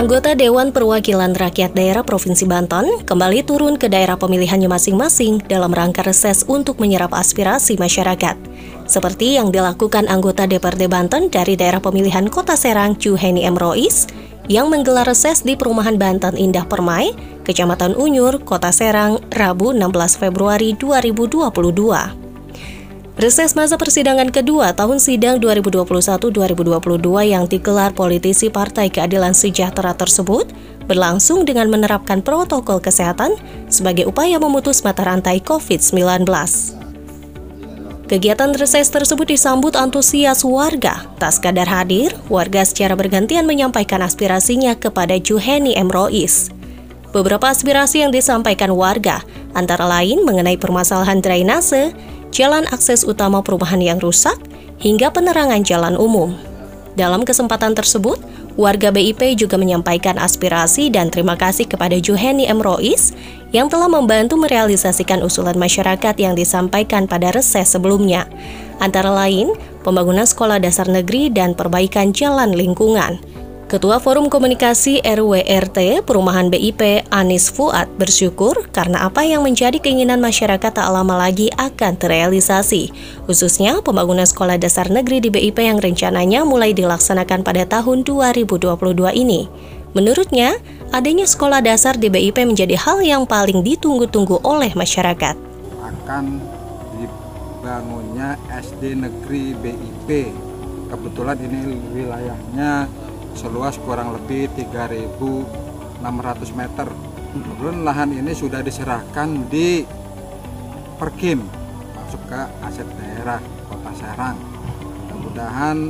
Anggota 0.00 0.32
Dewan 0.32 0.72
Perwakilan 0.72 1.36
Rakyat 1.36 1.76
Daerah 1.76 2.00
Provinsi 2.00 2.48
Banten 2.48 3.04
kembali 3.04 3.44
turun 3.44 3.76
ke 3.76 3.84
daerah 3.84 4.16
pemilihannya 4.16 4.64
masing-masing 4.64 5.44
dalam 5.44 5.68
rangka 5.76 6.00
reses 6.00 6.40
untuk 6.48 6.80
menyerap 6.80 7.12
aspirasi 7.12 7.76
masyarakat. 7.76 8.32
Seperti 8.88 9.36
yang 9.36 9.52
dilakukan 9.52 10.08
anggota 10.08 10.48
DPRD 10.48 10.88
Banten 10.88 11.28
dari 11.28 11.52
daerah 11.52 11.84
pemilihan 11.84 12.32
Kota 12.32 12.56
Serang 12.56 12.96
Juheni 12.96 13.44
M. 13.44 13.60
Rois 13.60 14.08
yang 14.48 14.72
menggelar 14.72 15.04
reses 15.04 15.44
di 15.44 15.52
perumahan 15.52 16.00
Banten 16.00 16.32
Indah 16.32 16.64
Permai, 16.64 17.12
Kecamatan 17.44 17.92
Unyur, 17.92 18.40
Kota 18.40 18.72
Serang, 18.72 19.20
Rabu 19.28 19.76
16 19.76 20.16
Februari 20.16 20.72
2022. 20.80 22.29
Reses 23.20 23.52
masa 23.52 23.76
persidangan 23.76 24.32
kedua 24.32 24.72
tahun 24.72 24.96
sidang 24.96 25.44
2021-2022 25.44 26.32
yang 27.28 27.44
digelar 27.44 27.92
politisi 27.92 28.48
Partai 28.48 28.88
Keadilan 28.88 29.36
Sejahtera 29.36 29.92
tersebut 29.92 30.48
berlangsung 30.88 31.44
dengan 31.44 31.68
menerapkan 31.68 32.24
protokol 32.24 32.80
kesehatan 32.80 33.36
sebagai 33.68 34.08
upaya 34.08 34.40
memutus 34.40 34.80
mata 34.80 35.04
rantai 35.04 35.44
COVID-19. 35.44 36.24
Kegiatan 38.08 38.56
reses 38.56 38.88
tersebut 38.88 39.36
disambut 39.36 39.76
antusias 39.76 40.40
warga. 40.40 41.04
Tak 41.20 41.36
sekadar 41.36 41.68
hadir, 41.68 42.16
warga 42.32 42.64
secara 42.64 42.96
bergantian 42.96 43.44
menyampaikan 43.44 44.00
aspirasinya 44.00 44.72
kepada 44.80 45.20
Juheni 45.20 45.76
M. 45.76 45.92
Rois. 45.92 46.48
Beberapa 47.12 47.52
aspirasi 47.52 48.00
yang 48.00 48.16
disampaikan 48.16 48.72
warga, 48.72 49.20
antara 49.52 49.84
lain 49.84 50.24
mengenai 50.24 50.56
permasalahan 50.56 51.20
drainase, 51.20 51.92
jalan 52.30 52.66
akses 52.70 53.06
utama 53.06 53.42
perumahan 53.44 53.82
yang 53.82 53.98
rusak, 54.02 54.38
hingga 54.80 55.12
penerangan 55.12 55.62
jalan 55.62 55.94
umum. 55.94 56.34
Dalam 56.98 57.22
kesempatan 57.22 57.76
tersebut, 57.76 58.18
warga 58.58 58.90
BIP 58.90 59.38
juga 59.38 59.54
menyampaikan 59.54 60.18
aspirasi 60.18 60.90
dan 60.90 61.08
terima 61.08 61.38
kasih 61.38 61.70
kepada 61.70 61.94
Juheni 62.02 62.50
M. 62.50 62.58
Rois 62.58 63.14
yang 63.54 63.70
telah 63.70 63.86
membantu 63.86 64.34
merealisasikan 64.38 65.22
usulan 65.22 65.54
masyarakat 65.54 66.14
yang 66.18 66.34
disampaikan 66.34 67.06
pada 67.06 67.30
reses 67.30 67.70
sebelumnya, 67.70 68.26
antara 68.82 69.10
lain 69.10 69.54
pembangunan 69.86 70.26
sekolah 70.26 70.58
dasar 70.58 70.90
negeri 70.90 71.30
dan 71.30 71.54
perbaikan 71.54 72.10
jalan 72.10 72.52
lingkungan. 72.54 73.22
Ketua 73.70 74.02
Forum 74.02 74.26
Komunikasi 74.26 74.98
RWRT 75.06 76.02
Perumahan 76.02 76.50
BIP 76.50 77.06
Anis 77.14 77.54
Fuad 77.54 77.86
bersyukur 77.94 78.66
karena 78.74 79.06
apa 79.06 79.22
yang 79.22 79.46
menjadi 79.46 79.78
keinginan 79.78 80.18
masyarakat 80.18 80.74
tak 80.74 80.90
lama 80.90 81.14
lagi 81.14 81.54
akan 81.54 81.94
terrealisasi, 81.94 82.90
khususnya 83.30 83.78
pembangunan 83.78 84.26
sekolah 84.26 84.58
dasar 84.58 84.90
negeri 84.90 85.22
di 85.22 85.30
BIP 85.30 85.62
yang 85.62 85.78
rencananya 85.78 86.42
mulai 86.42 86.74
dilaksanakan 86.74 87.46
pada 87.46 87.62
tahun 87.62 88.02
2022 88.02 88.66
ini. 89.14 89.46
Menurutnya, 89.94 90.58
adanya 90.90 91.30
sekolah 91.30 91.62
dasar 91.62 91.94
di 91.94 92.10
BIP 92.10 92.42
menjadi 92.42 92.74
hal 92.74 93.06
yang 93.06 93.22
paling 93.22 93.62
ditunggu-tunggu 93.62 94.42
oleh 94.42 94.74
masyarakat. 94.74 95.38
Akan 95.78 96.42
dibangunnya 96.98 98.34
SD 98.50 98.98
Negeri 98.98 99.54
BIP. 99.54 100.34
Kebetulan 100.90 101.38
ini 101.38 101.78
wilayahnya 101.94 102.90
seluas 103.40 103.80
kurang 103.80 104.12
lebih 104.20 104.52
3.600 104.52 105.16
meter. 106.52 106.88
Kemudian 107.32 107.88
lahan 107.88 108.12
ini 108.12 108.36
sudah 108.36 108.60
diserahkan 108.60 109.48
di 109.48 109.88
Perkim 111.00 111.40
masuk 111.96 112.20
ke 112.28 112.40
aset 112.60 112.84
daerah 113.00 113.40
Kota 113.64 113.92
Serang. 113.96 114.36
Mudah-mudahan 115.08 115.88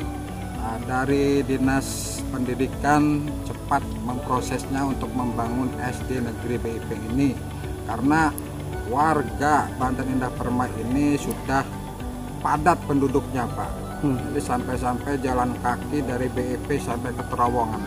uh, 0.62 0.78
dari 0.86 1.42
Dinas 1.42 2.22
Pendidikan 2.30 3.26
cepat 3.42 3.82
memprosesnya 4.06 4.86
untuk 4.86 5.10
membangun 5.10 5.74
SD 5.82 6.22
Negeri 6.22 6.62
BIP 6.62 6.88
ini 7.10 7.34
karena 7.90 8.30
warga 8.86 9.66
Banten 9.74 10.06
Indah 10.14 10.30
Permai 10.38 10.70
ini 10.78 11.18
sudah 11.18 11.66
padat 12.38 12.78
penduduknya 12.86 13.50
Pak 13.50 13.89
Hmm. 14.00 14.16
Jadi 14.32 14.40
sampai-sampai 14.40 15.20
jalan 15.20 15.52
kaki 15.60 16.00
dari 16.08 16.32
BIP 16.32 16.80
sampai 16.80 17.12
ke 17.12 17.22
terowongan. 17.28 17.80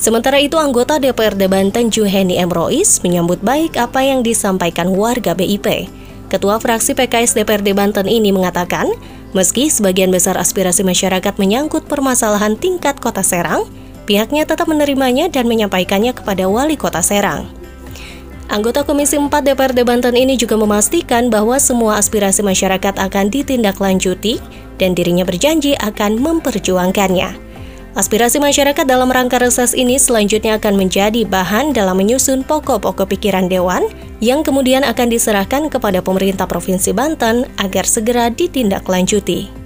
Sementara 0.00 0.40
itu, 0.40 0.56
anggota 0.56 0.96
DPRD 0.96 1.46
Banten 1.46 1.92
Juheni 1.92 2.40
M. 2.40 2.48
Rois 2.48 3.04
menyambut 3.04 3.38
baik 3.44 3.76
apa 3.76 4.00
yang 4.00 4.24
disampaikan 4.24 4.90
warga 4.96 5.36
BIP. 5.36 5.92
Ketua 6.32 6.56
fraksi 6.56 6.96
PKS 6.96 7.36
DPRD 7.36 7.76
Banten 7.76 8.08
ini 8.08 8.32
mengatakan, 8.32 8.88
meski 9.36 9.68
sebagian 9.68 10.08
besar 10.08 10.40
aspirasi 10.40 10.80
masyarakat 10.80 11.36
menyangkut 11.36 11.84
permasalahan 11.84 12.56
tingkat 12.56 12.96
kota 12.96 13.20
Serang, 13.20 13.68
pihaknya 14.08 14.48
tetap 14.48 14.64
menerimanya 14.64 15.28
dan 15.28 15.44
menyampaikannya 15.44 16.16
kepada 16.16 16.48
wali 16.48 16.80
kota 16.80 17.04
Serang. 17.04 17.44
Anggota 18.48 18.84
Komisi 18.84 19.16
4 19.16 19.28
DPRD 19.32 19.80
Banten 19.84 20.12
ini 20.12 20.36
juga 20.36 20.60
memastikan 20.60 21.32
bahwa 21.32 21.56
semua 21.56 21.96
aspirasi 21.96 22.44
masyarakat 22.44 23.00
akan 23.00 23.32
ditindaklanjuti 23.32 24.40
dan 24.82 24.98
dirinya 24.98 25.22
berjanji 25.22 25.78
akan 25.78 26.18
memperjuangkannya. 26.18 27.54
Aspirasi 27.92 28.40
masyarakat 28.40 28.88
dalam 28.88 29.12
rangka 29.12 29.36
reses 29.36 29.76
ini 29.76 30.00
selanjutnya 30.00 30.56
akan 30.58 30.80
menjadi 30.80 31.28
bahan 31.28 31.76
dalam 31.76 32.00
menyusun 32.00 32.42
pokok-pokok 32.42 33.04
pikiran 33.14 33.46
Dewan 33.52 33.86
yang 34.18 34.42
kemudian 34.42 34.82
akan 34.82 35.12
diserahkan 35.12 35.68
kepada 35.68 36.00
pemerintah 36.00 36.48
Provinsi 36.48 36.90
Banten 36.96 37.44
agar 37.60 37.84
segera 37.84 38.32
ditindaklanjuti. 38.32 39.61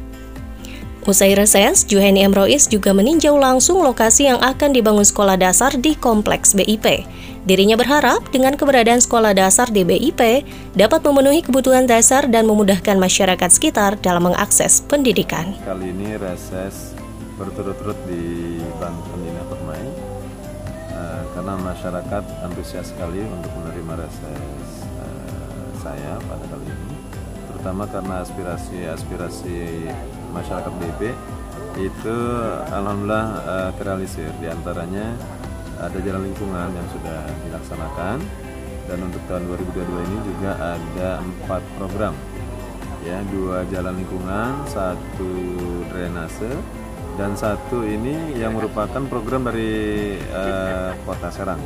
Usai 1.06 1.38
reses, 1.38 1.86
Juheni 1.86 2.26
M. 2.26 2.34
Rois 2.34 2.66
juga 2.66 2.90
meninjau 2.90 3.38
langsung 3.38 3.78
lokasi 3.78 4.26
yang 4.26 4.42
akan 4.42 4.74
dibangun 4.74 5.06
sekolah 5.06 5.38
dasar 5.38 5.70
di 5.78 5.94
Kompleks 5.94 6.50
BIP. 6.50 7.06
Dirinya 7.46 7.78
berharap 7.78 8.26
dengan 8.34 8.58
keberadaan 8.58 8.98
sekolah 8.98 9.30
dasar 9.30 9.70
di 9.70 9.86
BIP 9.86 10.42
dapat 10.74 11.06
memenuhi 11.06 11.46
kebutuhan 11.46 11.86
dasar 11.86 12.26
dan 12.26 12.50
memudahkan 12.50 12.98
masyarakat 12.98 13.50
sekitar 13.54 13.94
dalam 14.02 14.34
mengakses 14.34 14.82
pendidikan. 14.82 15.54
Kali 15.62 15.94
ini 15.94 16.18
reses 16.18 16.98
berturut-turut 17.38 18.02
di 18.10 18.58
Banten 18.82 19.22
Dina 19.22 19.46
Permai 19.46 19.78
uh, 20.90 21.22
karena 21.38 21.54
masyarakat 21.54 22.24
antusias 22.50 22.90
sekali 22.90 23.22
untuk 23.22 23.54
menerima 23.62 23.94
reses 24.02 24.68
uh, 24.98 25.70
saya 25.86 26.18
pada 26.18 26.42
kali 26.50 26.66
ini 26.66 26.98
terutama 27.46 27.86
karena 27.86 28.26
aspirasi-aspirasi 28.26 29.86
masyarakat 30.36 30.72
BIP 30.76 31.00
itu 31.76 32.19
alhamdulillah 32.72 33.26
uh, 33.44 33.70
terrealisir. 33.76 34.32
Di 34.41 34.48
antaranya 34.48 35.16
ada 35.76 35.98
jalan 36.00 36.28
lingkungan 36.32 36.69
yang 36.72 36.88
sudah 36.92 37.20
dilaksanakan. 37.48 38.19
Dan 38.86 38.98
untuk 39.02 39.19
tahun 39.26 39.50
2022 39.50 39.82
ini 39.82 40.19
juga 40.30 40.78
ada 40.78 41.19
empat 41.19 41.62
program. 41.74 42.14
Ya 43.02 43.19
dua 43.30 43.66
jalan 43.70 43.98
lingkungan 44.02 44.66
satu 44.66 45.30
drainase 45.91 46.50
dan 47.16 47.32
satu 47.38 47.86
ini 47.86 48.34
yang 48.34 48.54
merupakan 48.54 49.03
program 49.08 49.47
dari 49.47 50.14
uh, 50.34 50.91
kota 51.06 51.30
Serang 51.30 51.62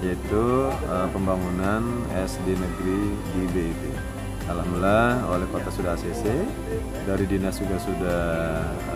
yaitu 0.00 0.72
uh, 0.88 1.08
pembangunan 1.12 1.84
SD 2.16 2.56
negeri 2.56 3.00
di 3.36 3.42
BIP. 3.52 3.82
Alhamdulillah 4.50 5.30
oleh 5.30 5.46
kota 5.54 5.70
sudah 5.70 5.94
ACC 5.94 6.24
dari 7.06 7.24
dinas 7.30 7.62
juga 7.62 7.78
sudah 7.78 8.22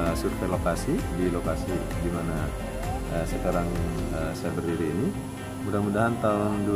uh, 0.03 0.15
survei 0.19 0.51
lokasi 0.51 0.95
di 1.15 1.31
lokasi 1.31 1.71
di 2.03 2.11
mana 2.11 2.51
uh, 3.15 3.25
sekarang 3.27 3.69
uh, 4.19 4.33
saya 4.35 4.51
berdiri 4.51 4.91
ini. 4.91 5.09
Mudah-mudahan 5.65 6.21
tahun 6.21 6.69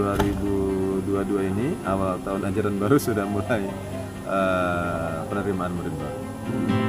2022 1.05 1.50
ini 1.52 1.76
awal 1.85 2.17
tahun 2.25 2.49
ajaran 2.49 2.76
baru 2.81 2.97
sudah 2.97 3.26
mulai 3.29 3.69
uh, 4.25 5.26
penerimaan 5.29 5.75
murid 5.76 5.93
baru. 5.93 6.88